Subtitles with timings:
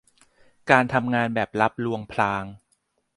[0.69, 2.43] การทำงานแบบลับลวงพราง